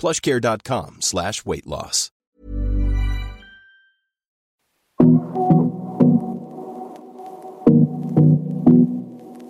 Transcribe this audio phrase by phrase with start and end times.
[0.00, 2.08] plushcare.com slash weight loss.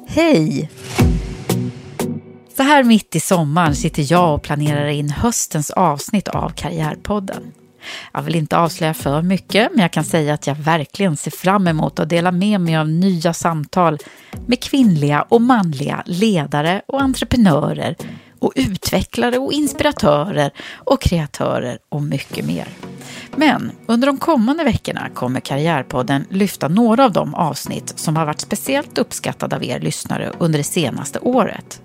[0.06, 0.70] Hej!
[2.56, 7.52] Så här mitt i sommaren sitter jag och planerar in höstens avsnitt av Karriärpodden.
[8.12, 11.68] Jag vill inte avslöja för mycket, men jag kan säga att jag verkligen ser fram
[11.68, 13.98] emot att dela med mig av nya samtal
[14.46, 17.96] med kvinnliga och manliga ledare och entreprenörer
[18.38, 22.68] och utvecklare och inspiratörer och kreatörer och mycket mer.
[23.36, 28.40] Men under de kommande veckorna kommer Karriärpodden lyfta några av de avsnitt som har varit
[28.40, 31.82] speciellt uppskattade av er lyssnare under det senaste året.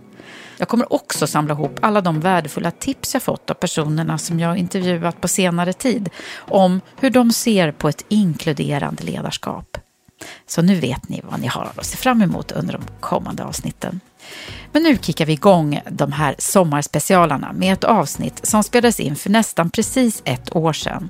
[0.57, 4.57] Jag kommer också samla ihop alla de värdefulla tips jag fått av personerna som jag
[4.57, 9.77] intervjuat på senare tid om hur de ser på ett inkluderande ledarskap.
[10.47, 13.99] Så nu vet ni vad ni har att se fram emot under de kommande avsnitten.
[14.71, 19.29] Men nu kickar vi igång de här sommarspecialarna med ett avsnitt som spelades in för
[19.29, 21.09] nästan precis ett år sedan.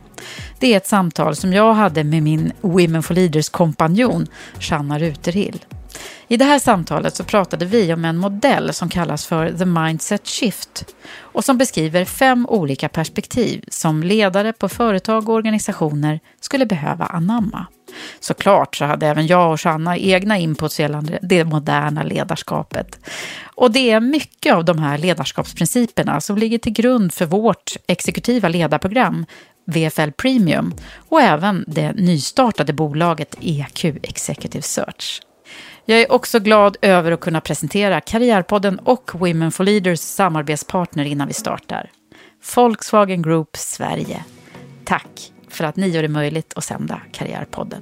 [0.60, 4.28] Det är ett samtal som jag hade med min Women for Leaders-kompanjon
[4.60, 5.66] Shanna Ruterhill.
[6.28, 10.28] I det här samtalet så pratade vi om en modell som kallas för The Mindset
[10.28, 10.86] Shift
[11.20, 17.66] och som beskriver fem olika perspektiv som ledare på företag och organisationer skulle behöva anamma.
[18.20, 23.00] Såklart så hade även jag och Sanna egna inputs gällande det moderna ledarskapet.
[23.56, 28.50] Och det är mycket av de här ledarskapsprinciperna som ligger till grund för vårt exekutiva
[28.50, 29.26] ledarprogram
[29.66, 30.74] VFL Premium
[31.10, 35.22] och även det nystartade bolaget EQ Executive Search.
[35.86, 41.28] Jag är också glad över att kunna presentera Karriärpodden och Women for Leaders samarbetspartner innan
[41.28, 41.92] vi startar.
[42.56, 44.24] Volkswagen Group Sverige.
[44.86, 47.82] Tack för att ni gör det möjligt att sända Karriärpodden.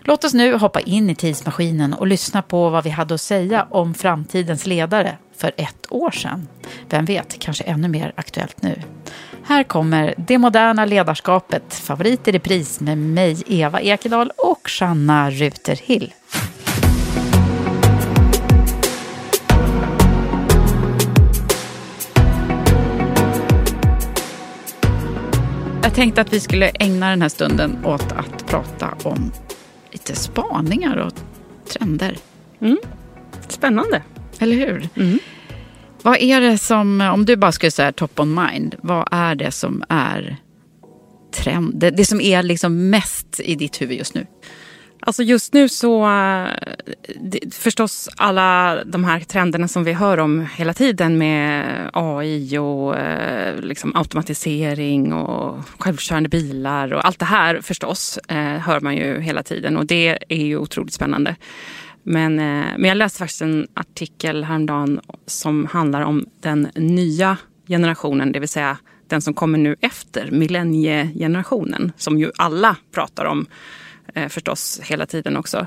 [0.00, 3.66] Låt oss nu hoppa in i tidsmaskinen och lyssna på vad vi hade att säga
[3.70, 6.48] om framtidens ledare för ett år sedan.
[6.88, 8.82] Vem vet, kanske ännu mer aktuellt nu.
[9.44, 16.12] Här kommer Det moderna ledarskapet, favorit i repris med mig, Eva Ekedal och Shanna Ruterhill.
[25.88, 29.32] Jag tänkte att vi skulle ägna den här stunden åt att prata om
[29.92, 31.12] lite spaningar och
[31.68, 32.16] trender.
[32.60, 32.78] Mm.
[33.48, 34.02] Spännande.
[34.38, 34.88] Eller hur?
[34.94, 35.18] Mm.
[36.02, 39.50] Vad är det som, om du bara skulle säga top on mind, vad är det
[39.50, 40.36] som är
[41.34, 44.26] trend, det, det som är liksom mest i ditt huvud just nu?
[45.00, 46.48] Alltså just nu så, eh,
[47.20, 52.96] det, förstås alla de här trenderna som vi hör om hela tiden med AI och
[52.96, 59.20] eh, liksom automatisering och självkörande bilar och allt det här förstås eh, hör man ju
[59.20, 61.36] hela tiden och det är ju otroligt spännande.
[62.02, 67.36] Men, men jag läste faktiskt en artikel häromdagen som handlar om den nya
[67.66, 68.76] generationen, det vill säga
[69.06, 73.46] den som kommer nu efter millenniegenerationen som ju alla pratar om
[74.14, 75.66] eh, förstås hela tiden också.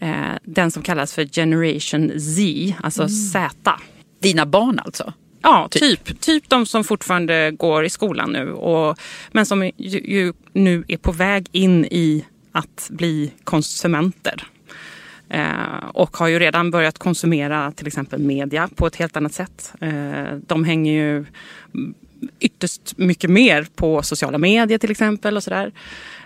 [0.00, 3.12] Eh, den som kallas för Generation Z, alltså Mm.
[3.12, 3.72] Z.
[4.20, 5.12] Dina barn alltså?
[5.42, 6.20] Ja, typ.
[6.20, 6.48] typ.
[6.48, 8.52] de som fortfarande går i skolan nu.
[8.52, 8.98] Och,
[9.32, 14.46] men som ju, ju nu är på väg in i att bli konsumenter.
[15.30, 19.72] Eh, och har ju redan börjat konsumera till exempel media på ett helt annat sätt.
[19.80, 21.24] Eh, de hänger ju
[22.40, 25.36] ytterst mycket mer på sociala medier till exempel.
[25.36, 25.72] och sådär.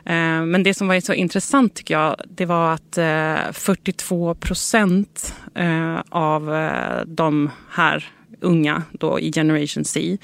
[0.05, 5.35] Eh, men det som var så intressant tycker jag, det var att eh, 42 procent
[5.55, 6.71] eh, av
[7.07, 8.11] de här
[8.41, 10.19] unga då i Generation C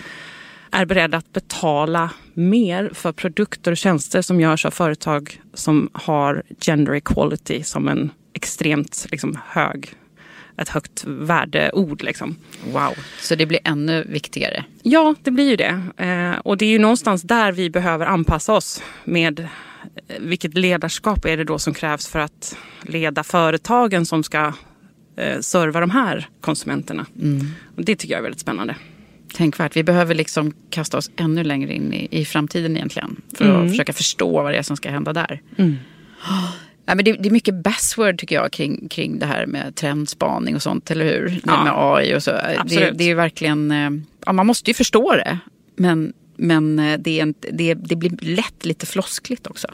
[0.71, 6.43] är beredda att betala mer för produkter och tjänster som görs av företag som har
[6.61, 9.95] gender equality som en extremt liksom, hög
[10.59, 12.03] ett högt värdeord.
[12.03, 12.37] Liksom.
[12.73, 14.65] Wow, så det blir ännu viktigare?
[14.83, 15.83] Ja, det blir ju det.
[15.97, 19.47] Eh, och det är ju någonstans där vi behöver anpassa oss med eh,
[20.21, 24.53] vilket ledarskap är det då som krävs för att leda företagen som ska
[25.17, 27.07] eh, serva de här konsumenterna.
[27.23, 27.47] Mm.
[27.77, 28.77] Och det tycker jag är väldigt spännande.
[29.35, 29.77] Tänkvärt.
[29.77, 33.23] Vi behöver liksom kasta oss ännu längre in i, i framtiden egentligen.
[33.35, 33.65] För mm.
[33.65, 35.43] att försöka förstå vad det är som ska hända där.
[35.57, 35.77] Mm.
[36.89, 40.55] Ja, men det, det, är mycket buzzword tycker jag kring, kring det här med trendspaning
[40.55, 41.41] och sånt, eller hur?
[41.47, 41.65] Ja.
[41.65, 42.31] Med AI och så.
[42.67, 43.91] Det, det, är verkligen, eh,
[44.27, 45.39] ja, man måste ju förstå det.
[45.77, 49.69] Men, men eh, det, är en, det, det blir lätt lite floskligt också.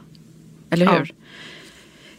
[0.71, 1.13] Eller hur?
[1.17, 1.24] Ja.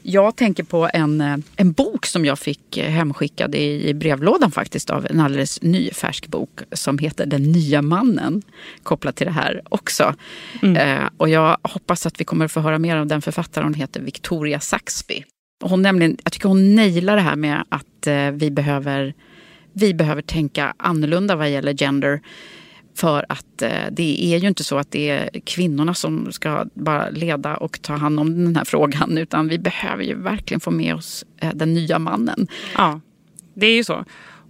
[0.07, 4.89] Jag tänker på en, eh, en bok som jag fick hemskickad i, i brevlådan faktiskt
[4.89, 8.41] av en alldeles ny färsk bok som heter Den nya mannen.
[8.83, 10.15] Kopplat till det här också.
[10.61, 10.77] Mm.
[11.03, 13.65] Eh, och jag hoppas att vi kommer att få höra mer av den författaren.
[13.65, 15.23] Hon heter Victoria Saxby.
[15.63, 19.13] Hon nämligen, jag tycker hon nailar det här med att eh, vi, behöver,
[19.73, 22.21] vi behöver tänka annorlunda vad gäller gender.
[22.95, 27.09] För att eh, det är ju inte så att det är kvinnorna som ska bara
[27.09, 29.17] leda och ta hand om den här frågan.
[29.17, 32.47] Utan vi behöver ju verkligen få med oss eh, den nya mannen.
[32.77, 32.99] Ja,
[33.53, 34.05] det är ju så.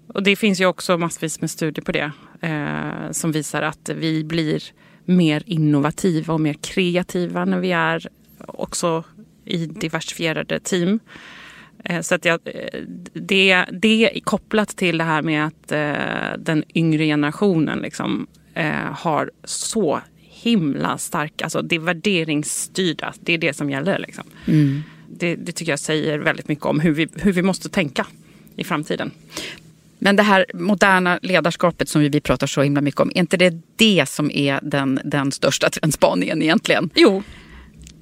[0.07, 2.12] Och det finns ju också massvis med studier på det.
[2.42, 4.63] Eh, som visar att vi blir
[5.06, 8.07] mer innovativa och mer kreativa när vi är
[8.47, 9.03] också
[9.45, 11.00] i diversifierade team.
[11.86, 12.82] Eh, så att jag, eh,
[13.14, 18.28] det, det är kopplat till det här med att eh, den yngre generationen liksom,
[18.92, 24.00] har så himla stark, alltså det värderingsstyrda, det är det som gäller.
[24.00, 24.24] Liksom.
[24.48, 24.84] Mm.
[25.10, 28.06] Det, det, tycker jag säger väldigt mycket om hur vi, hur vi måste tänka
[28.56, 29.12] i framtiden.
[30.00, 33.62] Men det här moderna ledarskapet som vi pratar så himla mycket om, är inte det
[33.76, 36.90] det som är den, den största trendspaningen egentligen?
[36.96, 37.24] Jo,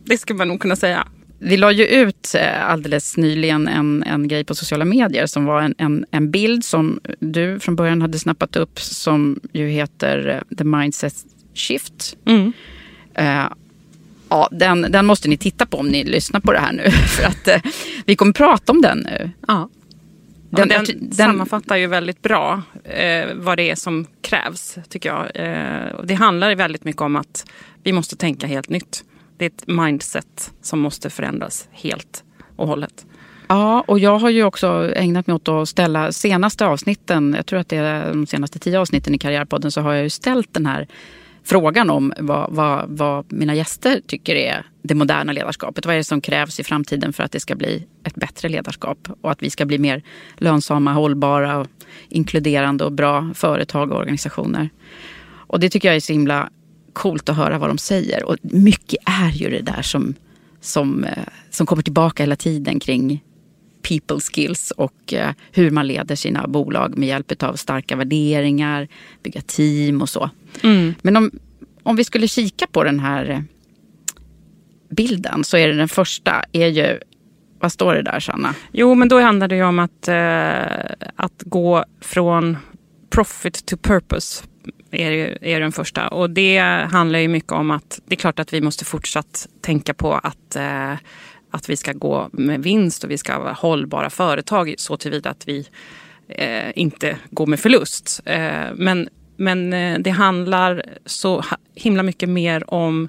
[0.06, 1.07] det ska man nog kunna säga.
[1.45, 5.61] Vi la ju ut eh, alldeles nyligen en, en grej på sociala medier som var
[5.61, 10.57] en, en, en bild som du från början hade snappat upp som ju heter eh,
[10.57, 11.13] The Mindset
[11.53, 12.17] Shift.
[12.25, 12.53] Mm.
[13.19, 13.53] Uh,
[14.29, 16.91] ja, den, den måste ni titta på om ni lyssnar på det här nu.
[16.91, 17.71] För att uh,
[18.05, 19.31] vi kommer prata om den nu.
[19.47, 19.69] Ja.
[20.49, 25.31] Den, den, den, sammanfattar ju väldigt bra eh, vad det är som krävs, tycker jag.
[25.35, 27.45] Eh, det handlar väldigt mycket om att
[27.83, 29.03] vi måste tänka helt nytt.
[29.43, 32.23] Det är ett mindset som måste förändras helt
[32.55, 33.05] och hållet.
[33.47, 37.59] Ja, och jag har ju också ägnat mig åt att ställa senaste avsnitten, jag tror
[37.59, 40.65] att det är de senaste tio avsnitten i Karriärpodden, så har jag ju ställt den
[40.65, 40.87] här
[41.43, 45.85] frågan om vad, vad, vad, mina gäster tycker är det moderna ledarskapet.
[45.85, 49.07] Vad är det som krävs i framtiden för att det ska bli ett bättre ledarskap
[49.21, 50.03] och att vi ska bli mer
[50.37, 51.67] lönsamma, hållbara, och
[52.09, 54.69] inkluderande och bra företag och organisationer.
[55.47, 56.49] Och det tycker jag är så himla
[56.93, 58.23] coolt att höra vad de säger.
[58.23, 60.13] Och mycket är ju det där som,
[60.61, 63.23] som, eh, som kommer tillbaka hela tiden kring
[63.81, 68.87] people skills och eh, hur man leder sina bolag med hjälp av starka värderingar,
[69.23, 70.29] bygga team och så.
[70.63, 70.93] Mm.
[71.01, 71.31] Men om,
[71.83, 73.41] om vi skulle kika på den här eh,
[74.89, 77.00] bilden så är det den första är ju
[77.59, 78.55] vad står det där, Sanna?
[78.71, 82.57] Jo, men då handlar det ju om att, eh, att gå från
[83.09, 84.43] profit to purpose
[84.93, 86.07] är, är den första.
[86.07, 86.59] Och det
[86.91, 90.55] handlar ju mycket om att det är klart att vi måste fortsatt tänka på att,
[90.55, 90.93] eh,
[91.51, 95.47] att vi ska gå med vinst och vi ska vara hållbara företag så tillvida att
[95.47, 95.67] vi
[96.27, 98.21] eh, inte går med förlust.
[98.25, 101.43] Eh, men, men eh, det handlar så
[101.75, 103.07] himla mycket mer om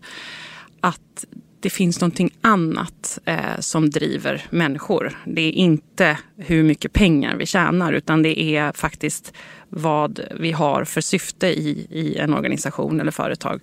[0.80, 1.24] att
[1.64, 5.18] det finns någonting annat eh, som driver människor.
[5.25, 9.33] Det är inte hur mycket pengar vi tjänar utan det är faktiskt
[9.68, 13.61] vad vi har för syfte i, i en organisation eller företag.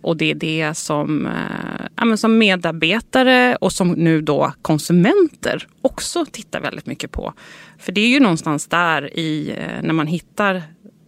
[0.00, 6.60] Och det är det som, eh, som medarbetare och som nu då konsumenter också tittar
[6.60, 7.32] väldigt mycket på.
[7.78, 10.62] För det är ju någonstans där i, eh, när man hittar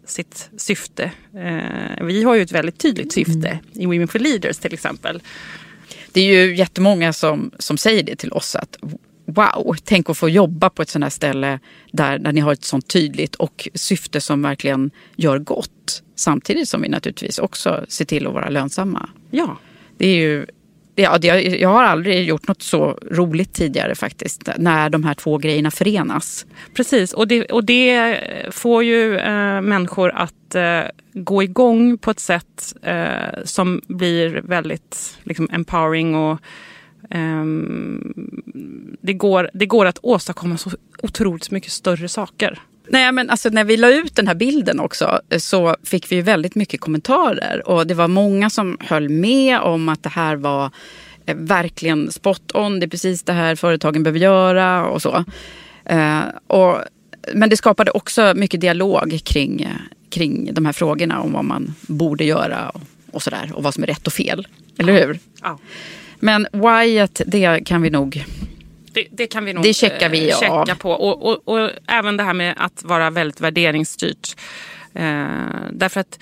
[0.06, 1.10] sitt syfte.
[1.34, 3.60] Eh, vi har ju ett väldigt tydligt syfte mm.
[3.72, 5.22] i Women for Leaders till exempel.
[6.12, 8.78] Det är ju jättemånga som, som säger det till oss att
[9.24, 11.58] wow, tänk att få jobba på ett sånt här ställe
[11.92, 16.02] där, där ni har ett sånt tydligt och syfte som verkligen gör gott.
[16.14, 19.08] Samtidigt som vi naturligtvis också ser till att vara lönsamma.
[19.30, 19.58] Ja.
[19.98, 20.46] Det är ju
[21.02, 24.48] ja, det, jag har aldrig gjort något så roligt tidigare faktiskt.
[24.56, 26.46] När de här två grejerna förenas.
[26.74, 32.20] Precis, och det, och det får ju eh, människor att eh, gå igång på ett
[32.20, 36.38] sätt eh, som blir väldigt liksom, empowering och
[37.10, 38.14] ehm,
[39.00, 40.70] det, går, det går att åstadkomma så
[41.02, 42.58] otroligt mycket större saker.
[42.90, 46.54] Nej, men alltså, när vi la ut den här bilden också så fick vi väldigt
[46.54, 47.68] mycket kommentarer.
[47.68, 50.70] Och det var många som höll med om att det här var
[51.26, 52.80] eh, verkligen spot on.
[52.80, 55.24] Det är precis det här företagen behöver göra och så.
[55.84, 56.78] Eh, och,
[57.34, 59.68] men det skapade också mycket dialog kring,
[60.10, 62.80] kring de här frågorna om vad man borde göra och,
[63.12, 63.50] och sådär.
[63.54, 64.46] Och vad som är rätt och fel.
[64.78, 65.18] Eller hur?
[65.42, 65.58] Ja.
[66.20, 68.24] Men whyet, det kan vi nog
[68.98, 70.74] det, det, kan vi nog det checkar vi eh, checka av.
[70.74, 70.90] på.
[70.90, 74.36] Och, och, och, även det här med att vara väldigt värderingsstyrt.
[74.94, 75.36] Eh,
[75.72, 76.18] därför att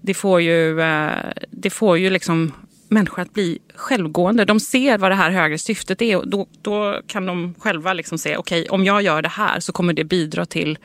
[0.00, 1.10] det får ju, eh,
[1.50, 2.52] det får ju liksom
[2.88, 4.44] människor att bli självgående.
[4.44, 8.18] De ser vad det här högre syftet är och då, då kan de själva liksom
[8.18, 10.78] se, okej okay, om jag gör det här så kommer det bidra till,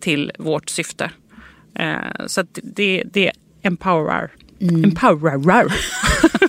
[0.00, 1.10] till vårt syfte.
[1.74, 4.30] Eh, så det, det empowerar.
[4.60, 4.84] Mm.
[4.84, 5.66] Empowerar.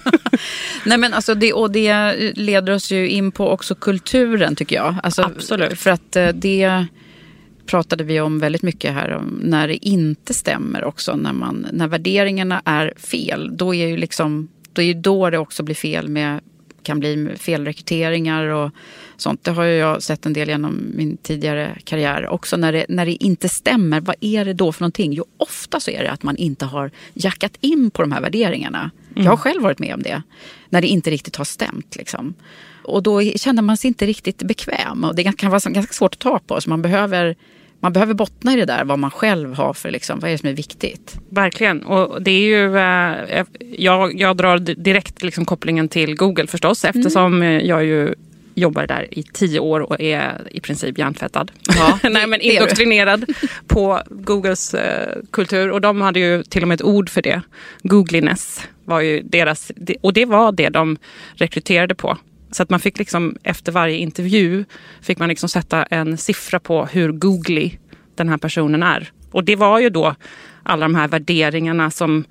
[0.85, 4.95] Nej, men alltså det, och det leder oss ju in på också kulturen tycker jag.
[5.03, 5.79] Alltså, Absolut.
[5.79, 6.85] För att eh, det
[7.65, 11.15] pratade vi om väldigt mycket här om när det inte stämmer också.
[11.15, 15.63] När, man, när värderingarna är fel, då är ju liksom, då är då det också
[15.63, 16.39] blir fel med
[16.83, 18.71] kan bli felrekryteringar och
[19.17, 19.43] sånt.
[19.43, 22.27] Det har jag sett en del genom min tidigare karriär.
[22.27, 25.13] Också när det, när det inte stämmer, vad är det då för någonting?
[25.13, 28.91] Jo, ofta så är det att man inte har jackat in på de här värderingarna.
[29.15, 29.23] Mm.
[29.23, 30.21] Jag har själv varit med om det.
[30.69, 31.95] När det inte riktigt har stämt.
[31.95, 32.33] Liksom.
[32.83, 35.03] Och då känner man sig inte riktigt bekväm.
[35.03, 36.61] Och det kan vara ganska svårt att ta på.
[36.61, 37.35] Så man behöver
[37.83, 40.37] man behöver bottna i det där, vad man själv har för, liksom, vad är det
[40.37, 41.17] som är viktigt.
[41.29, 41.83] Verkligen.
[41.83, 43.45] Och det är ju, eh,
[43.77, 47.67] jag, jag drar direkt liksom kopplingen till Google förstås eftersom mm.
[47.67, 48.15] jag ju
[48.55, 51.51] jobbar där i tio år och är i princip hjärntvättad.
[51.67, 53.25] Ja, Nej, men indoktrinerad
[53.67, 55.71] på Googles eh, kultur.
[55.71, 57.41] Och de hade ju till och med ett ord för det.
[57.83, 59.71] Googliness var ju deras,
[60.01, 60.97] och det var det de
[61.33, 62.17] rekryterade på.
[62.51, 64.65] Så att man fick liksom efter varje intervju
[65.01, 67.71] fick man liksom sätta en siffra på hur googly
[68.15, 69.11] den här personen är.
[69.31, 70.15] Och det var ju då
[70.63, 72.25] alla de här värderingarna som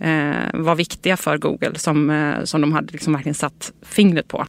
[0.00, 4.46] eh, var viktiga för Google som, eh, som de hade liksom verkligen satt fingret på.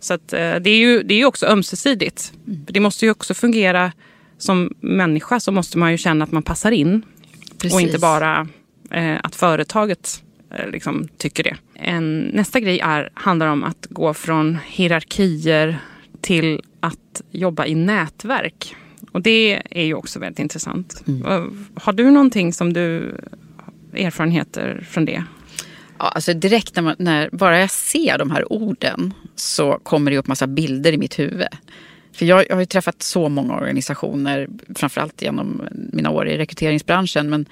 [0.00, 2.32] Så att, eh, det är ju det är också ömsesidigt.
[2.46, 2.66] Mm.
[2.66, 3.92] det måste ju också fungera
[4.38, 7.02] som människa så måste man ju känna att man passar in.
[7.58, 7.74] Precis.
[7.74, 8.48] Och inte bara
[8.90, 10.22] eh, att företaget
[10.72, 11.56] liksom, tycker det.
[11.74, 15.78] En, nästa grej är, handlar om att gå från hierarkier
[16.20, 18.76] till att jobba i nätverk.
[19.12, 21.04] Och det är ju också väldigt intressant.
[21.06, 21.66] Mm.
[21.74, 23.14] Har du någonting som du
[23.94, 25.24] erfarenheter från det?
[25.98, 30.18] Ja, alltså direkt när, man, när bara jag ser de här orden så kommer det
[30.18, 31.46] upp massa bilder i mitt huvud.
[32.12, 37.30] För jag, jag har ju träffat så många organisationer, framförallt genom mina år i rekryteringsbranschen,
[37.30, 37.46] men,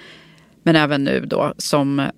[0.63, 2.11] men även nu då, som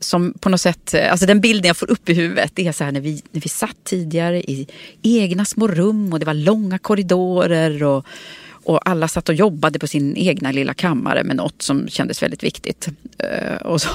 [0.00, 2.72] som på något sätt, eh, alltså den bilden jag får upp i huvudet det är
[2.72, 4.66] så här när vi, när vi satt tidigare i
[5.02, 8.06] egna små rum och det var långa korridorer och,
[8.48, 12.42] och alla satt och jobbade på sin egna lilla kammare med något som kändes väldigt
[12.42, 12.88] viktigt.
[13.18, 13.88] Eh, och, så.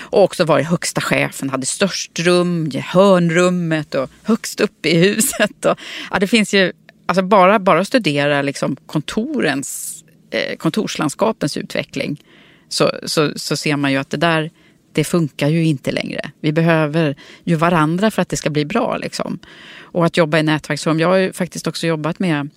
[0.00, 5.64] och också var det högsta chefen hade störst rum, hörnrummet och högst upp i huset.
[5.64, 5.78] Och,
[6.10, 6.72] ja, det finns ju,
[7.06, 9.96] alltså bara, bara studera liksom kontorens,
[10.30, 12.22] eh, kontorslandskapens utveckling
[12.68, 14.50] så, så, så ser man ju att det där
[14.92, 16.30] det funkar ju inte längre.
[16.40, 18.96] Vi behöver ju varandra för att det ska bli bra.
[18.96, 19.38] Liksom.
[19.80, 21.00] Och att jobba i nätverksform.
[21.00, 22.50] Jag har ju faktiskt också jobbat med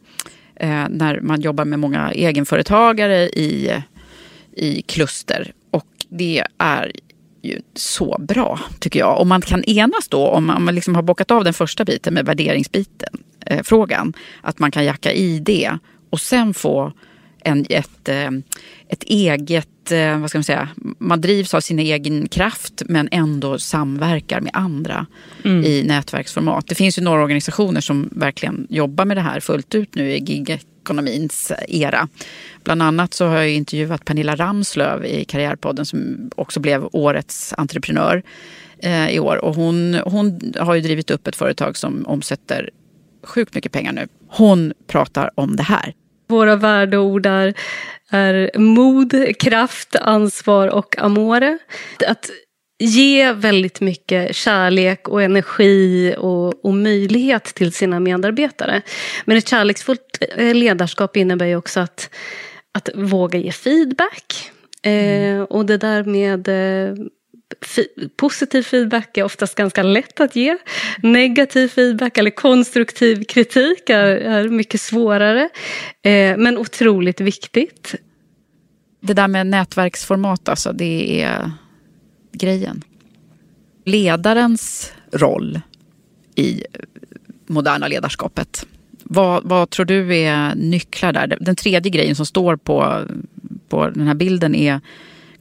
[0.55, 3.83] eh, när man jobbar med många egenföretagare i,
[4.55, 5.53] i kluster.
[5.71, 6.91] Och det är
[7.41, 9.21] ju så bra, tycker jag.
[9.21, 11.85] Om man kan enas då, om man, om man liksom har bockat av den första
[11.85, 15.77] biten med värderingsbiten, eh, frågan, att man kan jacka i det
[16.09, 16.91] och sen få
[17.43, 18.31] en, ett, eh,
[18.89, 23.59] ett eget, eh, vad ska man säga, man drivs av sin egen kraft men ändå
[23.59, 25.05] samverkar med andra
[25.45, 25.63] mm.
[25.65, 26.67] i nätverksformat.
[26.67, 30.19] Det finns ju några organisationer som verkligen jobbar med det här fullt ut nu i
[30.19, 32.07] gigekonomins era.
[32.63, 38.23] Bland annat så har jag intervjuat Pernilla Ramslöv i Karriärpodden som också blev årets entreprenör
[38.79, 39.45] eh, i år.
[39.45, 42.69] Och hon, hon har ju drivit upp ett företag som omsätter
[43.23, 44.07] sjukt mycket pengar nu.
[44.27, 45.93] Hon pratar om det här.
[46.33, 47.53] Våra värdeord är,
[48.09, 51.57] är mod, kraft, ansvar och amore.
[52.07, 52.29] Att
[52.79, 58.81] ge väldigt mycket kärlek och energi och, och, möjlighet till sina medarbetare.
[59.25, 62.09] Men ett kärleksfullt eh, ledarskap innebär ju också att,
[62.73, 64.51] att våga ge feedback.
[64.81, 65.37] Mm.
[65.37, 67.05] Eh, och det där med eh,
[68.15, 70.57] Positiv feedback är oftast ganska lätt att ge.
[71.03, 75.49] Negativ feedback eller konstruktiv kritik är, är mycket svårare.
[76.01, 77.95] Eh, men otroligt viktigt.
[78.99, 81.51] Det där med nätverksformat, alltså, det är
[82.31, 82.81] grejen.
[83.85, 85.61] Ledarens roll
[86.35, 86.63] i
[87.47, 88.65] moderna ledarskapet.
[89.03, 91.37] Vad, vad, tror du är nycklar där?
[91.41, 93.05] Den tredje grejen som står på,
[93.69, 94.81] på den här bilden är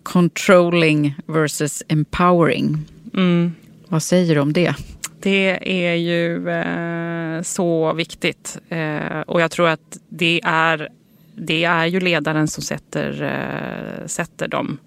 [0.02, 2.78] controlling versus empowering.
[3.14, 3.52] Mm.
[3.88, 4.75] Vad säger du om det?
[5.21, 5.59] Det
[5.90, 8.59] är ju eh, så viktigt.
[8.68, 10.88] Eh, och jag tror att det är,
[11.35, 14.78] det är ju ledaren som sätter, eh, sätter de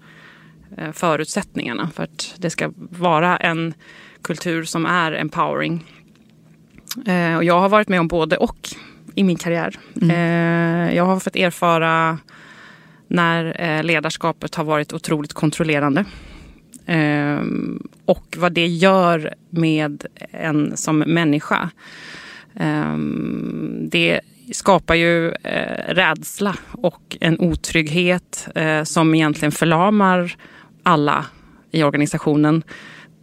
[0.76, 3.74] eh, förutsättningarna för att det ska vara en
[4.22, 5.84] kultur som är empowering.
[7.06, 8.68] Eh, och jag har varit med om både och
[9.14, 9.78] i min karriär.
[10.02, 10.10] Mm.
[10.10, 12.18] Eh, jag har fått erfara
[13.08, 16.04] när eh, ledarskapet har varit otroligt kontrollerande.
[16.86, 21.70] Ehm, och vad det gör med en som människa.
[22.54, 24.20] Ehm, det
[24.52, 30.36] skapar ju eh, rädsla och en otrygghet eh, som egentligen förlamar
[30.82, 31.26] alla
[31.70, 32.62] i organisationen.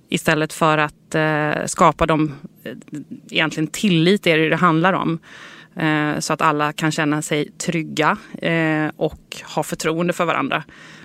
[0.09, 2.71] Istället för att eh, skapa dem, eh,
[3.31, 5.19] egentligen tillit är det det handlar om.
[5.75, 10.63] Eh, så att alla kan känna sig trygga eh, och ha förtroende för varandra.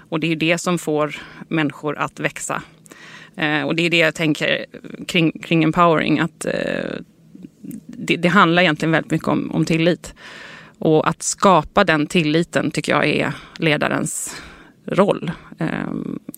[0.08, 1.16] Och det är det som får
[1.48, 2.62] människor att växa.
[3.37, 4.66] Eh, och det är det jag tänker
[5.06, 6.18] kring, kring empowering.
[6.18, 6.46] Att
[7.87, 10.14] det, det handlar egentligen väldigt mycket om, om tillit.
[10.78, 14.42] Och att skapa den tilliten tycker jag är ledarens
[14.87, 15.30] roll.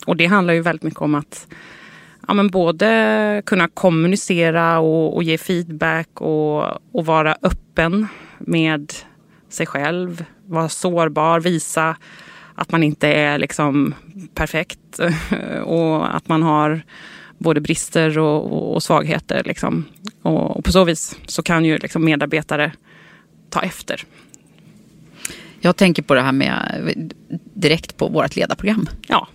[0.06, 1.46] Och det handlar ju väldigt mycket om att
[2.30, 8.06] ja, men både kunna kommunicera och, och ge feedback och, och, vara öppen
[8.38, 8.92] med
[9.49, 10.25] sig själv.
[10.46, 11.96] Vara sårbar, visa
[12.54, 13.94] att man inte är liksom
[14.34, 15.00] perfekt
[15.64, 16.82] och att man har
[17.38, 19.42] både brister och, och svagheter.
[19.44, 19.84] Liksom.
[20.22, 22.72] Och, på så vis så kan ju liksom medarbetare
[23.49, 24.04] ta efter.
[25.60, 27.12] Jag tänker på det här med
[27.54, 28.88] direkt på vårt ledarprogram.
[29.06, 29.28] Ja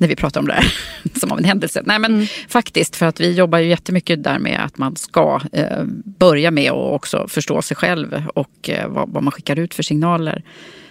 [0.00, 0.72] när vi pratar om det här
[1.20, 1.82] som av en händelse.
[1.84, 2.26] Nej men mm.
[2.48, 6.70] faktiskt för att vi jobbar ju jättemycket där med att man ska eh, börja med
[6.70, 10.42] att också förstå sig själv och eh, vad, vad, man skickar ut för signaler.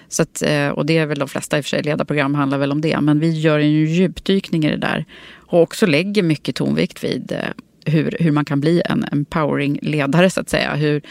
[0.09, 2.57] Så att, eh, och det är väl de flesta i och för sig ledarprogram handlar
[2.57, 3.01] väl om det.
[3.01, 7.91] Men vi gör en djupdykning i det där och också lägger mycket tonvikt vid eh,
[7.91, 10.75] hur, hur man kan bli en empowering ledare så att säga.
[10.75, 11.01] Hur,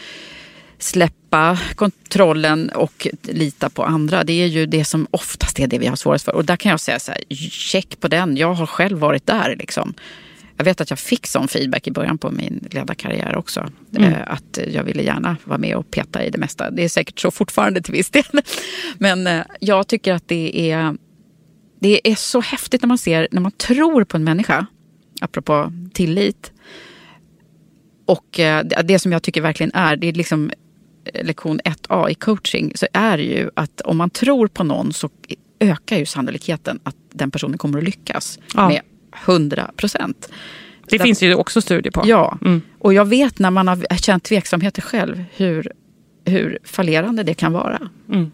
[0.79, 4.23] släppa kontrollen och lita på andra.
[4.23, 6.35] Det är ju det som oftast är det vi har svårast för.
[6.35, 8.37] Och där kan jag säga så här, check på den.
[8.37, 9.55] Jag har själv varit där.
[9.59, 9.93] Liksom.
[10.57, 13.69] Jag vet att jag fick sån feedback i början på min ledarkarriär också.
[13.95, 14.13] Mm.
[14.13, 16.71] Eh, att jag ville gärna vara med och peta i det mesta.
[16.71, 18.23] Det är säkert så fortfarande till viss del.
[18.97, 20.95] Men eh, jag tycker att det är,
[21.79, 24.65] det är så häftigt när man ser, när man tror på en människa,
[25.21, 26.51] apropå tillit.
[28.05, 30.51] Och eh, det som jag tycker verkligen är, det är liksom
[31.23, 35.09] lektion 1A i coaching så är det ju att om man tror på någon så
[35.59, 38.67] ökar ju sannolikheten att den personen kommer att lyckas ja.
[38.67, 38.81] med
[39.25, 40.29] 100 procent.
[40.89, 42.01] Det Där, finns ju också studier på.
[42.05, 42.61] Ja, mm.
[42.79, 45.71] och jag vet när man har känt tveksamheter själv hur,
[46.25, 47.89] hur fallerande det kan vara.
[48.09, 48.31] Mm.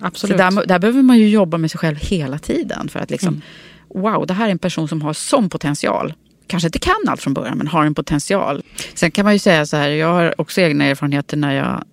[0.00, 0.38] Absolut.
[0.38, 3.28] Så där, där, behöver man ju jobba med sig själv hela tiden för att liksom,
[3.28, 4.02] mm.
[4.02, 6.14] wow, det här är en person som har sån potential
[6.48, 8.62] kanske inte kan allt från början men har en potential.
[8.94, 11.84] Sen kan man ju säga så här, jag har också egna erfarenheter när jag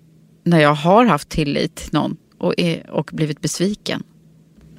[0.46, 4.04] när jag har haft tillit till någon och, är, och blivit besviken.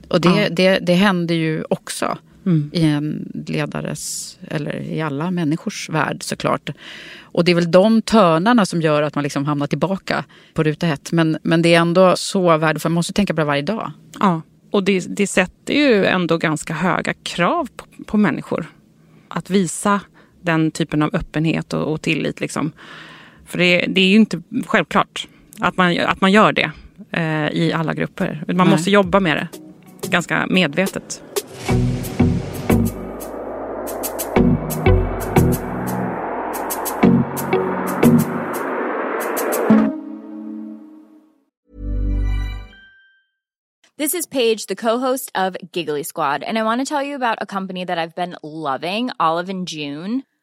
[0.08, 0.48] Och det, ja.
[0.50, 2.70] det, det händer ju också mm.
[2.72, 6.70] i en ledares, eller i alla människors värld såklart.
[7.20, 10.24] Och det är väl de törnarna som gör att man liksom hamnar tillbaka
[10.54, 11.12] på ruta ett.
[11.12, 13.92] Men, men det är ändå så värdefullt, man måste tänka på det varje dag.
[14.20, 18.66] Ja, och det, det sätter ju ändå ganska höga krav på, på människor.
[19.28, 20.00] Att visa
[20.42, 22.40] den typen av öppenhet och, och tillit.
[22.40, 22.72] Liksom.
[23.46, 25.28] För det, det är ju inte självklart.
[25.60, 26.70] Att man, att man gör det
[27.10, 28.44] eh, i alla grupper.
[28.46, 28.66] Man Nej.
[28.66, 29.48] måste jobba med det
[30.08, 31.22] ganska medvetet.
[43.98, 47.38] This is Paige, the co-host of Giggly Squad, and I want to tell you about
[47.40, 50.22] a company that I've been loving, Olive and June.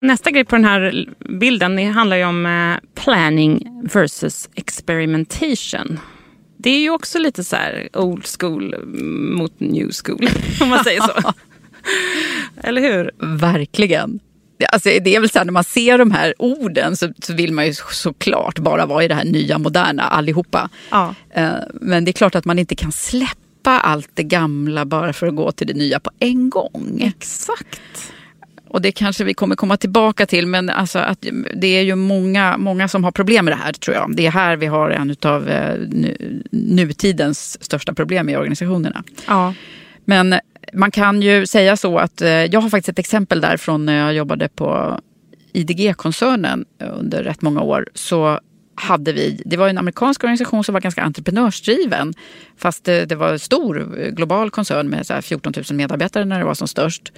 [0.00, 1.08] Nästa grej på den här
[1.40, 6.00] bilden det handlar ju om eh, planning versus experimentation.
[6.56, 8.74] Det är ju också lite så här old school
[9.36, 10.28] mot new school,
[10.60, 11.32] om man säger så.
[12.68, 13.10] Eller hur?
[13.36, 14.20] Verkligen.
[14.72, 17.52] Alltså, det är väl så här, när man ser de här orden så, så vill
[17.52, 20.68] man ju såklart bara vara i det här nya moderna allihopa.
[20.90, 21.14] Ja.
[21.30, 25.26] Eh, Men det är klart att man inte kan släppa allt det gamla bara för
[25.26, 27.12] att gå till det nya på en gång.
[27.16, 28.12] Exakt.
[28.70, 32.58] Och det kanske vi kommer komma tillbaka till men alltså att det är ju många,
[32.58, 34.16] många som har problem med det här tror jag.
[34.16, 35.42] Det är här vi har en av
[35.88, 39.04] nu, nutidens största problem i organisationerna.
[39.26, 39.54] Ja.
[40.04, 40.34] Men
[40.72, 43.98] man kan ju säga så att eh, jag har faktiskt ett exempel där från när
[43.98, 45.00] jag jobbade på
[45.52, 47.88] IDG-koncernen under rätt många år.
[47.94, 48.40] Så
[48.74, 52.14] hade vi, det var en amerikansk organisation som var ganska entreprenörsdriven.
[52.56, 56.38] Fast det, det var en stor global koncern med så här 14 000 medarbetare när
[56.38, 57.12] det var som störst.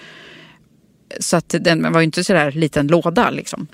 [1.21, 3.31] Så att den var ju inte så där liten låda.
[3.31, 3.67] Liksom.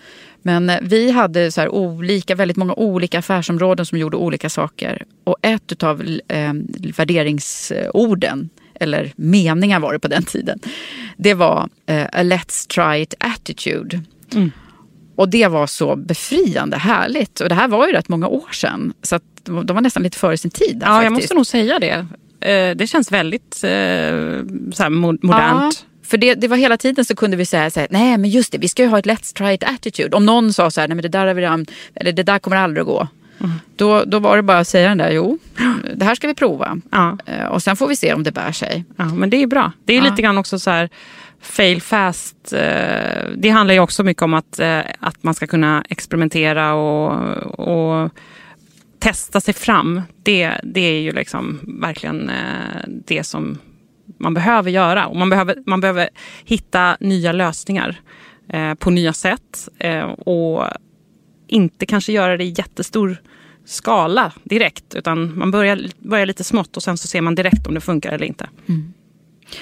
[0.42, 5.04] Men eh, vi hade så olika, väldigt många olika affärsområden som gjorde olika saker.
[5.24, 6.52] Och ett av eh,
[6.96, 10.58] värderingsorden, eller meningar var det på den tiden,
[11.16, 14.00] det var eh, a let's try it attitude.
[14.34, 14.50] Mm.
[15.16, 17.40] Och det var så befriande härligt.
[17.40, 18.92] Och det här var ju rätt många år sedan.
[19.02, 20.82] Så att de var nästan lite före sin tid.
[20.84, 21.22] Ja, jag faktiskt.
[21.22, 22.06] måste nog säga det.
[22.50, 25.22] Eh, Det känns väldigt eh, så modernt.
[25.22, 25.72] Ja,
[26.06, 28.52] för det, det var hela tiden så kunde vi säga så här, nej men just
[28.52, 30.16] det, vi ska ju ha ett let's try it attitude.
[30.16, 32.38] Om någon sa så här, nej men det där, har vi redan, eller det där
[32.38, 33.08] kommer aldrig att gå.
[33.76, 35.38] Då, då var det bara att säga den där, jo,
[35.96, 36.80] det här ska vi prova.
[36.90, 37.18] Ja.
[37.26, 38.84] Eh, Och sen får vi se om det bär sig.
[38.96, 39.72] Ja, men det är bra.
[39.84, 40.10] Det är Ja.
[40.10, 40.88] lite grann också så här
[41.40, 42.52] fail fast.
[42.52, 42.60] eh,
[43.36, 47.12] Det handlar ju också mycket om att, eh, att man ska kunna experimentera och,
[47.68, 48.10] och
[48.98, 50.02] testa sig fram.
[50.22, 52.30] Det, det är ju liksom verkligen
[53.06, 53.58] det som
[54.18, 55.06] man behöver göra.
[55.06, 56.08] Och man, behöver, man behöver
[56.44, 58.00] hitta nya lösningar
[58.48, 59.68] eh, på nya sätt.
[59.78, 60.64] eh, Och
[61.46, 63.16] inte kanske göra det i jättestor
[63.64, 64.94] skala direkt.
[64.94, 68.12] Utan man börjar, börjar lite smått och sen så ser man direkt om det funkar
[68.12, 68.48] eller inte.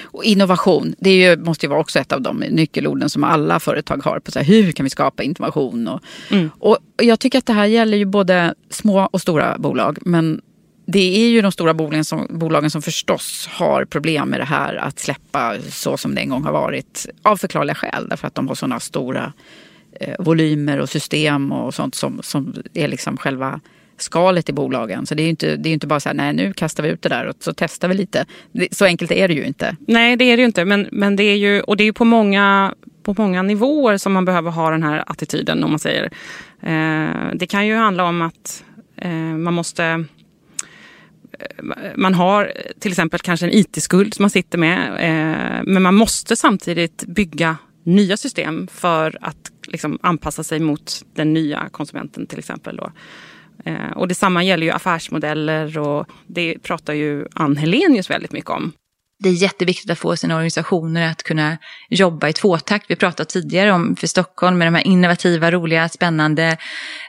[0.03, 4.03] Och innovation, det ju, måste ju vara också ett av de nyckelorden som alla företag
[4.03, 4.19] har.
[4.19, 5.87] på så här, Hur kan vi skapa innovation?
[5.87, 5.99] Och,
[6.31, 6.49] Mm.
[6.59, 9.97] och jag tycker att det här gäller ju både små och stora bolag.
[10.01, 10.41] Men
[10.85, 14.75] det är ju de stora bolagen som, bolagen som förstås har problem med det här
[14.75, 17.07] att släppa så som det en gång har varit.
[17.21, 19.33] Av förklarliga skäl, därför att de har sådana stora
[19.99, 23.59] eh, volymer och system och sånt som, som är liksom själva
[23.97, 25.05] skalet i bolagen.
[25.05, 26.89] Så det är ju inte, det är inte bara så här, nej nu kastar vi
[26.89, 28.25] ut det där och så testar vi lite.
[28.71, 29.75] Så enkelt är det ju inte.
[29.87, 30.65] Nej, det är det ju inte.
[30.65, 34.13] Men, men det är ju, och det är ju på många, på många nivåer som
[34.13, 36.03] man behöver ha den här attityden om man säger.
[36.61, 38.63] Eh, det kan ju handla om att
[38.97, 39.99] eh, man måste eh,
[41.39, 44.87] Eh, man har till exempel kanske en IT-skuld som man sitter med.
[44.89, 51.33] Eh, men man måste samtidigt bygga nya system för att liksom anpassa sig mot den
[51.33, 52.75] nya konsumenten till exempel.
[52.75, 52.91] Då.
[53.65, 58.71] Eh, och detsamma gäller ju affärsmodeller och det pratar ju Ann Helenius väldigt mycket om
[59.19, 61.57] det är jätteviktigt att få sina organisationer att kunna
[61.89, 62.85] jobba i tvåtakt.
[62.87, 66.57] Vi pratade tidigare om för Stockholm med de här innovativa, roliga, spännande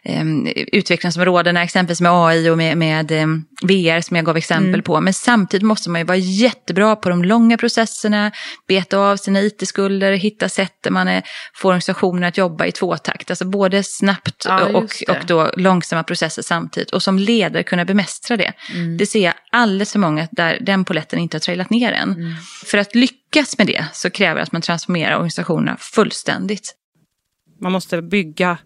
[0.05, 0.25] eh,
[0.73, 3.27] utvecklingsområdena, exempelvis med AI och med, med eh,
[3.63, 4.83] VR som jag gav exempel mm.
[4.83, 5.01] på.
[5.01, 8.33] Men samtidigt måste man ju vara jättebra på de långa processerna,
[8.69, 11.23] beta av sina it-skulder, hitta sätt där man är,
[11.55, 13.31] får organisationen att jobba i tvåtakt.
[13.31, 16.91] Alltså både snabbt ja, och, och då långsamma processer samtidigt.
[16.91, 18.53] Och som ledare kunna bemästra det.
[18.75, 18.97] Mm.
[18.97, 22.13] Det ser jag alldeles för många där den poletten inte har trillat ner än.
[22.13, 22.33] Mm.
[22.65, 26.75] För att lyckas med det så kräver det att man transformerar organisationerna fullständigt.
[27.61, 28.59] Man måste bygga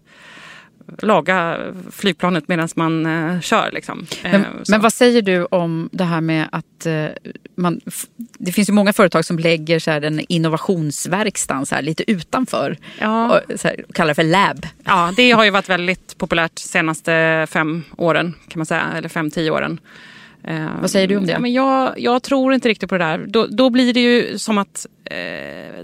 [0.97, 1.59] laga
[1.91, 3.71] flygplanet medan man uh, kör.
[3.71, 4.07] Liksom.
[4.23, 7.05] Men, uh, men, vad säger du om det här med att uh,
[7.55, 7.81] man,
[8.15, 12.77] det finns ju många företag som lägger så här, den innovationsverkstan så här, lite utanför.
[12.99, 13.39] Ja.
[13.39, 14.67] Och, så här, kallar det för lab.
[14.83, 19.09] Ja, det har ju varit väldigt populärt de senaste fem åren kan man säga, eller
[19.09, 19.79] fem, tio åren.
[20.81, 21.31] Vad säger du om det?
[21.31, 23.25] Ja, men jag, jag tror inte riktigt på det där.
[23.27, 25.15] Då, då blir det ju som att eh,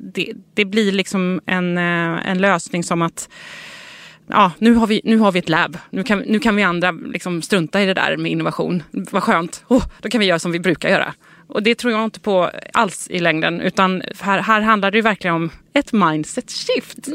[0.01, 3.29] det, det, blir liksom en, en lösning som att
[4.27, 5.77] ja, nu har vi, nu har vi ett lab.
[5.89, 8.83] Nu kan, nu kan vi andra liksom strunta i det där med innovation.
[8.91, 9.63] Vad skönt.
[9.67, 11.13] Oh, då kan vi göra som vi brukar göra.
[11.47, 13.61] Och det tror jag inte på alls i längden.
[13.61, 17.07] Utan här, här handlar det verkligen om ett mindset shift.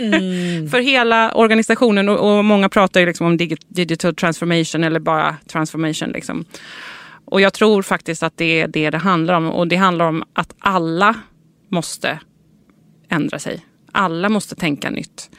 [0.00, 0.68] Mm.
[0.70, 2.08] För hela organisationen.
[2.08, 3.36] Och, och, många pratar ju liksom om
[3.68, 6.08] digital transformation eller bara transformation.
[6.08, 6.44] Liksom.
[7.24, 9.50] Och jag tror faktiskt att det är det det handlar om.
[9.50, 11.14] Och det handlar om att alla
[11.68, 12.18] måste
[13.08, 13.64] ändra sig.
[13.92, 15.30] Alla måste tänka nytt.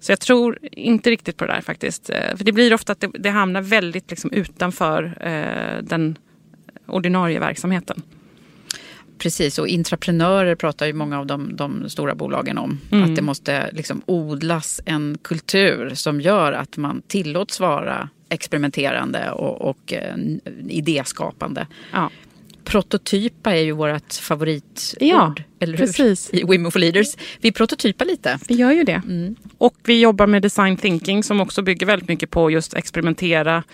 [0.00, 2.10] Så jag tror inte riktigt på det där faktiskt.
[2.10, 6.18] Eh, för det blir ofta att det, det hamnar väldigt liksom utanför eh, den
[6.86, 8.02] ordinarie verksamheten.
[9.18, 12.78] Precis, och intraprenörer pratar ju många av de, de stora bolagen om.
[12.90, 13.04] Mm.
[13.04, 19.60] Att det måste liksom odlas en kultur som gör att man tillåts vara experimenterande och,
[19.70, 20.16] och eh,
[20.68, 21.66] idéskapande.
[21.92, 22.10] Ja
[22.64, 24.96] prototypa är ju vårt favoritord.
[25.00, 25.86] Ja, eller hur?
[25.86, 26.30] precis.
[26.32, 27.16] I Women for Leaders.
[27.40, 28.38] Vi prototypar lite.
[28.48, 29.02] Vi gör ju det.
[29.04, 29.36] Mm.
[29.58, 33.64] Och vi jobbar med design thinking som också bygger väldigt mycket på just experimentera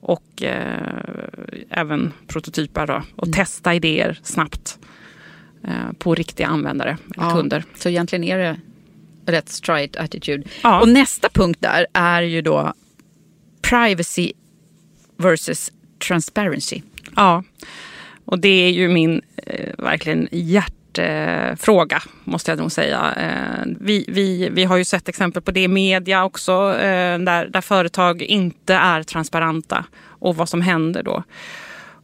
[0.00, 1.28] och eh,
[1.70, 3.32] även prototypa då, och mm.
[3.32, 4.78] testa idéer snabbt
[5.64, 7.64] eh, på riktiga användare eller ja, kunder.
[7.74, 8.60] Så egentligen är det
[9.32, 10.44] rätt try it attitude.
[10.62, 10.80] Ja.
[10.80, 12.72] Och nästa punkt där är ju då
[13.62, 14.32] privacy
[15.16, 15.72] versus
[16.08, 16.82] transparency.
[17.16, 17.44] Ja,
[18.24, 20.28] och det är ju min eh, verkligen
[20.98, 23.14] hjärtefråga, måste jag nog säga.
[23.16, 27.48] Eh, vi, vi, vi har ju sett exempel på det i media också, eh, där,
[27.50, 31.22] där företag inte är transparenta och vad som händer då.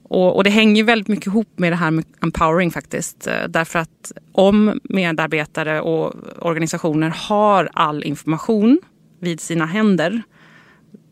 [0.09, 3.27] Och, och, det hänger väldigt mycket ihop med det här med empowering faktiskt.
[3.27, 8.79] Eh, därför att om medarbetare och organisationer har all information
[9.21, 10.23] vid sina händer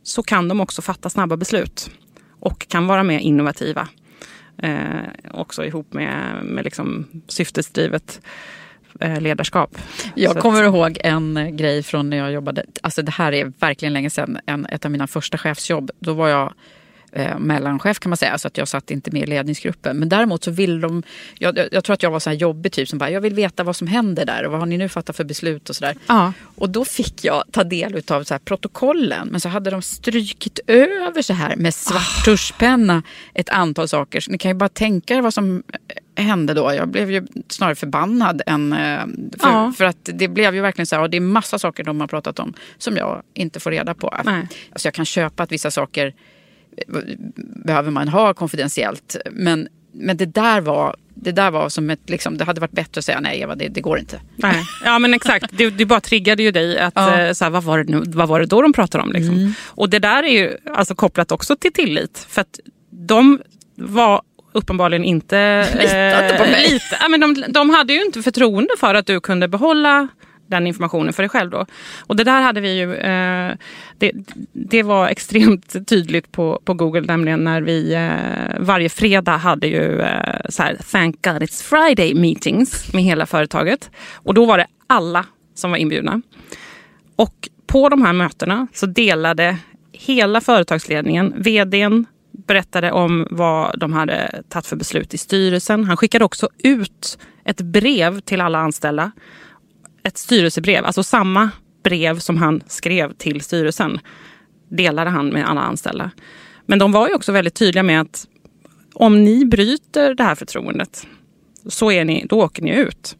[0.02, 1.90] så kan de också fatta snabba beslut
[2.40, 3.88] och kan vara mer innovativa.
[4.58, 8.20] Eh, också ihop med, med liksom syftesdrivet
[9.00, 9.78] eh, ledarskap.
[10.14, 10.74] Jag kommer att...
[10.74, 14.66] ihåg en grej från när jag jobbade, alltså det här är verkligen länge sedan, en,
[14.66, 15.90] ett av mina första chefsjobb.
[15.98, 16.54] Då var jag
[17.14, 19.96] eh, mellanchef kan man säga, så att jag satt inte med i ledningsgruppen.
[19.96, 21.02] Men däremot så vill de,
[21.38, 23.64] jag, jag tror att jag var så här jobbig typ som bara, jag vill veta
[23.64, 25.96] vad som händer där och vad har ni nu fattat för beslut och sådär.
[26.06, 26.32] Ja.
[26.56, 30.60] Och då fick jag ta del av så här protokollen, men så hade de strykit
[30.66, 32.24] över så här med svart oh.
[32.24, 33.02] tuschpenna
[33.34, 34.20] ett antal saker.
[34.20, 35.62] Så ni kan ju bara tänka er vad som
[36.16, 36.74] hände då.
[36.74, 38.72] Jag blev ju snarare förbannad än...
[38.72, 39.06] Eh,
[39.40, 39.72] för, ja.
[39.76, 42.06] för att det blev ju verkligen så här, och det är massa saker de har
[42.06, 44.14] pratat om som jag inte får reda på.
[44.24, 44.48] Nej.
[44.70, 46.14] Alltså jag kan köpa att vissa saker
[47.64, 49.16] behöver man ha konfidentiellt.
[49.30, 52.98] Men, men det där var det där var som ett, liksom, det hade varit bättre
[52.98, 54.20] att säga nej Eva, det, det går inte.
[54.36, 54.64] Nej.
[54.84, 57.20] Ja men exakt, det, det bara triggade ju dig att ja.
[57.20, 59.12] Eh, så här, vad, var det nu, vad var det då de pratade om?
[59.12, 59.34] Liksom?
[59.34, 59.52] Mm.
[59.64, 62.26] Och det där är ju alltså, kopplat också till tillit.
[62.28, 62.60] För att
[62.90, 63.40] de
[63.74, 65.68] var uppenbarligen inte...
[65.72, 66.70] Litade på mig.
[66.70, 70.08] Lite, ja, men de, de hade ju inte förtroende för att du kunde behålla
[70.46, 71.50] den informationen för dig själv.
[71.50, 71.66] Då.
[72.00, 73.54] Och det där hade vi ju, eh,
[73.98, 74.12] det,
[74.52, 80.00] det var extremt tydligt på, på Google, nämligen när vi eh, varje fredag hade ju
[80.00, 83.90] eh, så här, Thank God It's Friday meetings med hela företaget.
[84.14, 86.22] Och då var det alla som var inbjudna.
[87.16, 89.58] Och på de här mötena så delade
[89.92, 92.06] hela företagsledningen, vdn,
[92.46, 95.84] berättade om vad de hade tagit för beslut i styrelsen.
[95.84, 99.12] Han skickade också ut ett brev till alla anställda.
[100.08, 101.50] Ett styrelsebrev, alltså samma
[101.82, 104.00] brev som han skrev till styrelsen
[104.68, 106.10] delade han med alla anställda.
[106.66, 108.26] Men de var ju också väldigt tydliga med att
[108.94, 111.06] om ni bryter det här förtroendet
[111.66, 113.16] så är ni, då åker ni ut.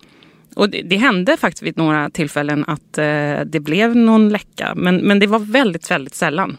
[0.54, 4.96] Och det, det hände faktiskt vid några tillfällen att eh, det blev någon läcka, men,
[4.96, 6.56] men det var väldigt, väldigt sällan.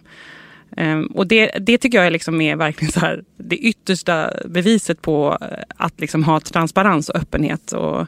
[0.78, 5.02] Um, och det, det tycker jag är, liksom är verkligen så här, det yttersta beviset
[5.02, 8.08] på eh, att liksom ha transparens och öppenhet och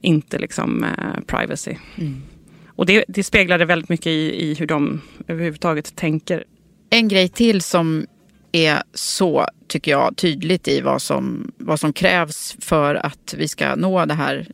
[0.00, 1.76] inte liksom, uh, privacy.
[1.98, 2.22] Mm.
[2.66, 6.44] Och det, det speglade väldigt mycket i, i hur de överhuvudtaget tänker.
[6.90, 8.06] En grej till som
[8.52, 13.74] är så, tycker jag, tydligt i vad som, vad som krävs för att vi ska
[13.74, 14.46] nå det här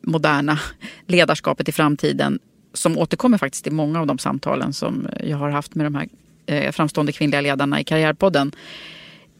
[0.00, 0.60] moderna
[1.06, 2.38] ledarskapet i framtiden
[2.72, 6.08] som återkommer faktiskt i många av de samtalen som jag har haft med de här
[6.46, 8.52] eh, framstående kvinnliga ledarna i Karriärpodden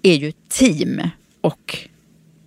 [0.02, 1.00] är ju team
[1.40, 1.78] och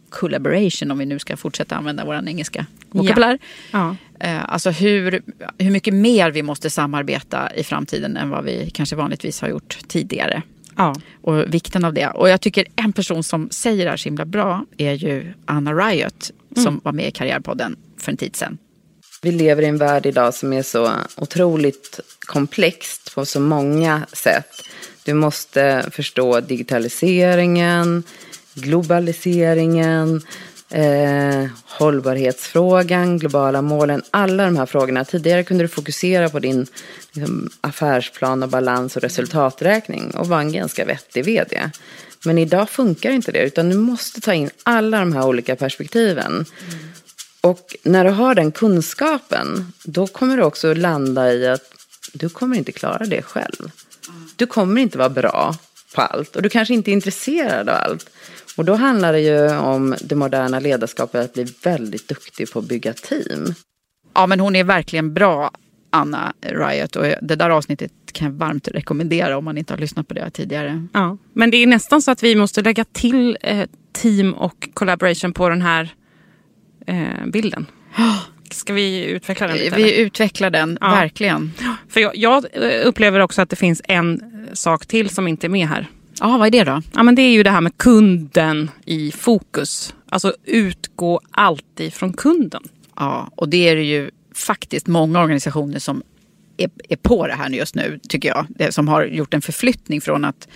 [0.10, 3.39] collaboration om vi nu ska fortsätta använda vår engelska vokabulär.
[3.72, 3.95] Ja.
[4.19, 4.28] Ja.
[4.28, 5.22] Eh, alltså hur,
[5.58, 9.78] hur mycket mer vi måste samarbeta i framtiden än vad vi kanske vanligtvis har gjort
[9.88, 10.41] tidigare.
[10.76, 10.95] Ja.
[11.22, 12.08] Och vikten av det.
[12.08, 15.74] Och jag tycker en person som säger det här så himla bra är ju Anna
[15.74, 16.82] Riot som mm.
[16.84, 18.58] var med i Karriärpodden för en tid sedan.
[19.22, 24.67] Vi lever i en värld idag som är så otroligt komplext på så många sätt.
[25.04, 28.04] Du måste förstå digitaliseringen,
[28.54, 30.22] globaliseringen,
[30.70, 35.06] eh, hållbarhetsfrågan, globala målen, alla de här frågorna.
[35.06, 36.68] Tidigare kunde du fokusera på din
[37.12, 41.70] liksom, affärsplan och balans och resultaträkning och vara en ganska vettig vd.
[42.26, 46.32] Men idag funkar inte det, utan du måste ta in alla de här olika perspektiven.
[46.32, 46.46] Mm.
[47.42, 51.74] Och när du har den kunskapen, då kommer du också landa i att
[52.14, 53.72] du kommer inte klara det själv.
[54.36, 55.56] Du kommer inte vara bra
[55.96, 58.10] på allt och du kanske inte är intresserad av allt.
[58.60, 62.65] Och då handlar det ju om det moderna ledarskapet att bli väldigt duktig på att
[62.65, 63.54] bygga team.
[64.13, 65.52] Ja, men hon är verkligen bra,
[65.89, 66.95] Anna Riot.
[66.95, 70.30] Och det där avsnittet kan jag varmt rekommendera om man inte har lyssnat på det
[70.30, 70.88] tidigare.
[70.93, 75.34] Ja, men det är nästan så att vi måste lägga till eh, team och collaboration
[75.34, 75.89] på den här
[76.88, 77.65] eh, bilden.
[78.52, 79.76] Ska vi utveckla den lite?
[79.76, 80.06] Vi eller?
[80.06, 80.89] utvecklar den, ja.
[80.89, 81.52] verkligen.
[81.89, 82.45] För jag, jag,
[82.84, 84.22] upplever också att det finns en
[84.54, 85.88] sak till som inte är med här.
[86.20, 86.82] Ja, vad är det då?
[86.94, 89.94] Ja, men det är ju det här med kunden i fokus.
[90.10, 92.64] Alltså utgå alltid från kunden.
[92.96, 96.04] Ja, och det är det ju faktiskt många organisationer som
[96.58, 98.46] är, är på det här just nu, tycker jag.
[98.50, 100.48] Det, som har gjort en förflyttning från att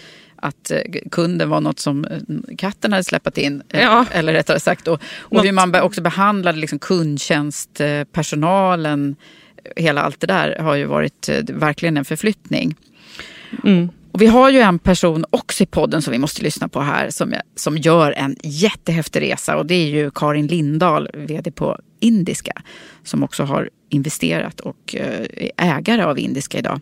[0.44, 0.80] att eh,
[1.12, 2.20] kunden var något som eh,
[2.58, 3.64] katten hade släppt in.
[3.70, 4.06] Eh, ja.
[4.12, 4.88] Eller rättare sagt.
[4.88, 9.16] Och, och hur man också behandlade liksom kundtjänstpersonalen.
[9.76, 12.76] Hela allt det där har ju varit verkligen en förflyttning.
[13.64, 13.90] Mm.
[14.14, 17.10] Och vi har ju en person också i podden som vi måste lyssna på här
[17.10, 22.62] som, som gör en jättehäftig resa och det är ju Karin Lindahl, vd på Indiska,
[23.04, 26.80] som också har investerat och är ägare av Indiska idag.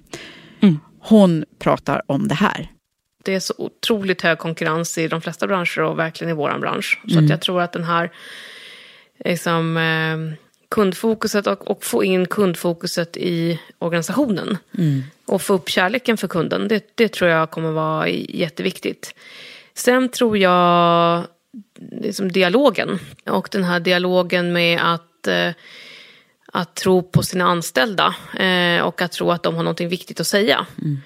[0.60, 0.80] Mm.
[1.00, 2.70] Hon pratar om det här
[3.24, 7.02] det är så otroligt hög konkurrens i de flesta branscher och verkligen i vår bransch.
[7.08, 7.30] Så mm.
[7.30, 8.12] jag tror att den här
[9.26, 10.38] liksom, eh,
[10.70, 15.04] kundfokuset och, och, få in kundfokuset i organisationen mm.
[15.32, 19.16] Och få upp kärleken för kunden, det, det tror jag kommer vara jätteviktigt.
[19.74, 21.24] Sen tror jag
[22.02, 25.52] liksom dialogen och den här dialogen med att eh,
[26.54, 30.28] att tro på sina anställda eh, och att tro att de har något viktigt att
[30.28, 30.66] säga.
[30.82, 31.02] Mm.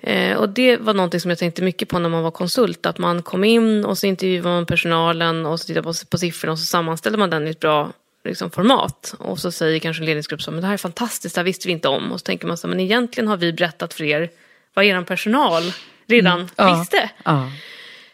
[0.00, 2.86] Eh, och det var någonting som jag tänkte mycket på när man var konsult.
[2.86, 6.52] Att man kom in och så intervjuade man personalen och så tittade på, på siffrorna
[6.52, 7.92] och så sammanställde man den i ett bra
[8.24, 9.14] liksom, format.
[9.18, 11.68] Och så säger kanske en ledningsgrupp så men det här är fantastiskt, det här visste
[11.68, 12.12] vi inte om.
[12.12, 14.30] Och så tänker man så men egentligen har vi berättat för er
[14.74, 15.62] vad er personal
[16.06, 16.78] redan mm.
[16.78, 17.10] visste.
[17.24, 17.50] Ja.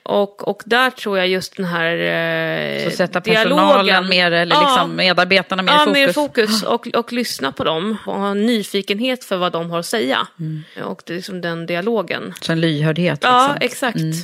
[0.09, 4.61] Och, och där tror jag just den här eh, Så sätta personalen dialogen, mer, eller
[4.61, 5.97] liksom ja, medarbetarna mer i ja, fokus?
[5.97, 9.79] mer fokus och, och lyssna på dem och ha en nyfikenhet för vad de har
[9.79, 10.27] att säga.
[10.41, 10.63] Mm.
[10.85, 12.35] Och det är liksom den dialogen.
[12.41, 13.15] Så en lyhördhet?
[13.15, 13.31] Liksom.
[13.31, 13.97] Ja, exakt.
[13.97, 14.17] Mm.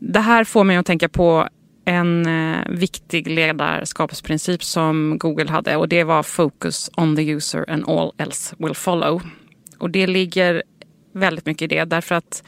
[0.00, 1.48] Det här får mig att tänka på
[1.88, 7.88] en eh, viktig ledarskapsprincip som Google hade och det var focus on the user and
[7.88, 9.22] all else will follow.
[9.78, 10.62] Och det ligger
[11.12, 12.42] väldigt mycket i det därför att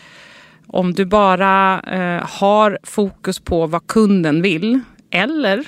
[0.67, 5.67] om du bara eh, har fokus på vad kunden vill eller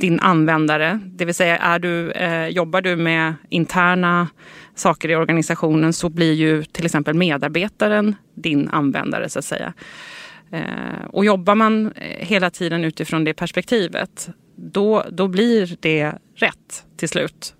[0.00, 1.00] din användare.
[1.04, 4.28] Det vill säga, är du, eh, jobbar du med interna
[4.74, 9.72] saker i organisationen så blir ju till exempel medarbetaren din användare så att säga.
[10.50, 16.84] Eh, och jobbar man eh, hela tiden utifrån det perspektivet då, då blir det rätt
[16.96, 17.54] till slut.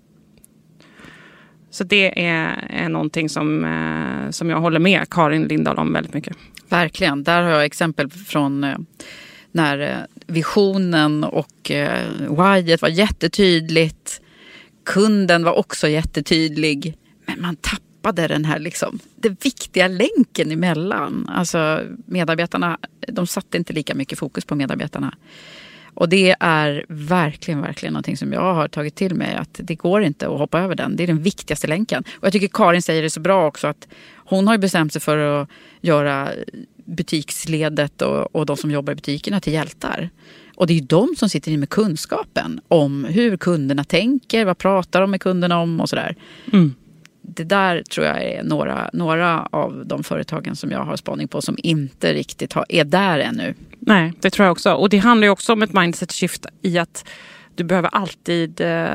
[1.71, 6.13] Så det är, är någonting som, eh, som jag håller med Karin Lindahl om väldigt
[6.13, 6.37] mycket.
[6.69, 7.23] Verkligen.
[7.23, 8.77] Där har jag exempel från eh,
[9.51, 14.21] när eh, visionen och eh, whyet var jättetydligt.
[14.85, 16.97] Kunden var också jättetydlig.
[17.25, 21.29] Men man tappar tappade den här liksom, den viktiga länken emellan.
[21.29, 22.77] Alltså medarbetarna,
[23.07, 25.15] de satte inte lika mycket fokus på medarbetarna.
[25.93, 29.35] Och det är verkligen, verkligen någonting som jag har tagit till mig.
[29.35, 30.95] Att det går inte att hoppa över den.
[30.95, 32.03] Det är den viktigaste länken.
[32.19, 33.67] Och jag tycker Karin säger det så bra också.
[33.67, 35.49] att Hon har bestämt sig för att
[35.81, 36.29] göra
[36.85, 40.09] butiksledet och, och de som jobbar i butikerna till hjältar.
[40.55, 44.57] Och det är ju de som sitter inne med kunskapen om hur kunderna tänker, vad
[44.57, 46.15] pratar de med kunderna om och sådär.
[46.53, 46.75] Mm.
[47.35, 51.41] Det där tror jag är några, några av de företagen som jag har spaning på
[51.41, 53.53] som inte riktigt har, är där ännu.
[53.79, 54.73] Nej, det tror jag också.
[54.73, 57.05] Och det handlar ju också om ett mindset shift i att
[57.55, 58.87] du behöver alltid eh,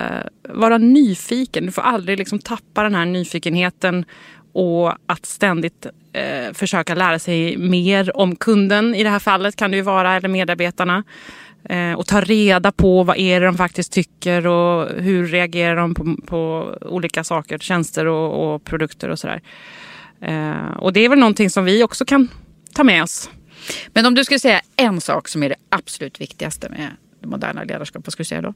[0.49, 1.67] vara nyfiken.
[1.67, 4.05] Du får aldrig liksom tappa den här nyfikenheten
[4.53, 9.71] och att ständigt eh, försöka lära sig mer om kunden i det här fallet kan
[9.71, 11.05] det ju vara, eller medarbetarna.
[11.69, 15.95] Eh, och ta reda på vad är det de faktiskt tycker och hur reagerar de
[15.95, 19.43] på, på olika saker, tjänster och, och produkter och sådär.
[20.21, 22.29] Eh, och det är väl någonting som vi också kan
[22.73, 23.31] ta med oss.
[23.89, 26.91] Men om du skulle säga en sak som är det absolut viktigaste med
[27.21, 28.55] det moderna ledarskapet, vad skulle du säga då?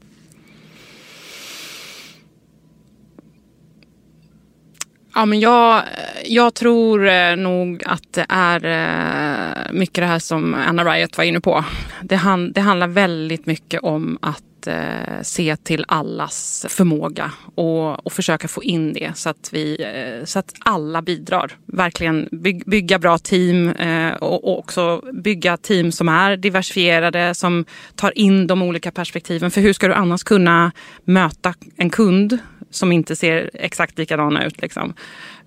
[5.19, 5.83] Ja, men jag,
[6.25, 11.23] jag tror eh, nog att det är eh, mycket det här som Anna Riot var
[11.23, 11.65] inne på.
[12.01, 18.13] Det, hand, det handlar väldigt mycket om att eh, se till allas förmåga och, och
[18.13, 19.85] försöka få in det så att, vi,
[20.25, 21.51] så att alla bidrar.
[21.65, 23.73] Verkligen byg, bygga bra team
[24.19, 27.65] och, och, också bygga team som är diversifierade, som
[27.95, 29.51] tar in de olika perspektiven.
[29.51, 30.71] För hur ska du annars kunna
[31.05, 32.39] möta en kund
[32.69, 34.61] som inte ser exakt likadana ut.
[34.61, 34.93] Liksom.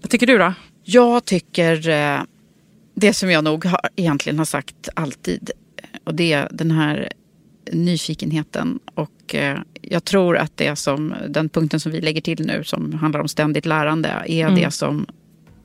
[0.00, 0.54] Vad tycker du då?
[0.84, 2.20] Jag tycker eh,
[2.94, 5.50] det som jag nog har, egentligen har sagt alltid.
[6.04, 7.12] Och det är den här
[7.72, 8.78] nyfikenheten.
[8.94, 12.92] Och eh, jag tror att det som, den punkten som vi lägger till nu som
[12.92, 14.54] handlar om ständigt lärande är mm.
[14.54, 15.06] det som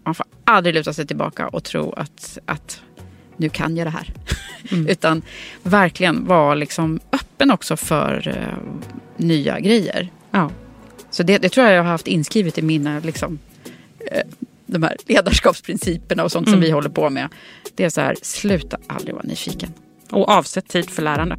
[0.03, 2.82] man får aldrig luta sig tillbaka och tro att, att
[3.38, 4.14] nu kan jag det här.
[4.72, 4.88] Mm.
[4.88, 5.22] Utan
[5.64, 8.80] verkligen vara liksom öppen också för uh,
[9.18, 10.10] nya grejer.
[10.32, 10.51] Ja.
[11.18, 13.39] Så det, det, tror jag jag har haft inskrivet i mina liksom,
[14.11, 14.22] eh,
[14.65, 16.55] de här ledarskapsprinciperna och sånt mm.
[16.55, 17.30] som vi håller på med.
[17.76, 19.74] Det är så här, sluta aldrig vara nyfiken.
[20.11, 21.38] Och avsätt tid för lärande.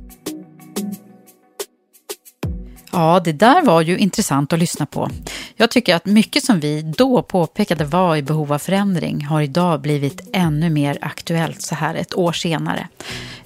[2.93, 5.11] Ja, det där var ju intressant att lyssna på.
[5.57, 9.81] Jag tycker att mycket som vi då påpekade var i behov av förändring har idag
[9.81, 12.89] blivit ännu mer aktuellt så här ett år senare.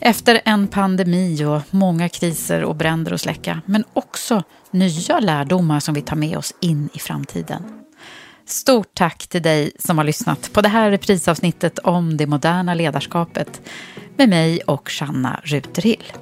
[0.04, 5.94] Efter en pandemi och många kriser och bränder att släcka, men också nya lärdomar som
[5.94, 7.62] vi tar med oss in i framtiden.
[8.46, 13.60] Stort tack till dig som har lyssnat på det här reprisavsnittet om det moderna ledarskapet
[14.16, 16.12] med mig och Shanna Ruterhill.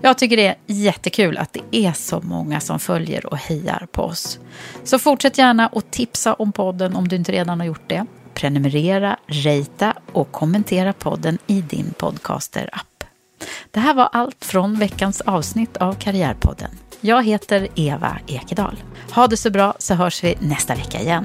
[0.00, 4.02] Jag tycker det är jättekul att det är så många som följer och hejar på
[4.02, 4.38] oss.
[4.84, 8.06] Så fortsätt gärna att tipsa om podden om du inte redan har gjort det.
[8.34, 12.89] Prenumerera, rejta och kommentera podden i din podcaster-app.
[13.70, 16.70] Det här var allt från veckans avsnitt av Karriärpodden.
[17.00, 18.76] Jag heter Eva Ekedal.
[19.14, 21.24] Ha det så bra så hörs vi nästa vecka igen.